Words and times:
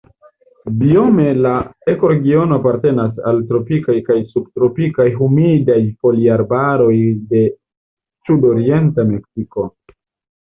Biome 0.77 1.25
la 1.45 1.49
ekoregiono 1.91 2.55
apartenas 2.61 3.19
al 3.31 3.41
tropikaj 3.51 3.97
kaj 4.07 4.15
subtropikaj 4.31 5.05
humidaj 5.19 5.77
foliarbaroj 6.05 6.95
de 7.35 7.43
sudorienta 8.31 9.05
Meksiko. 9.11 9.67